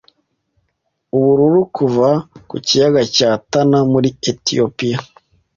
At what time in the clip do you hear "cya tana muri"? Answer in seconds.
3.15-4.09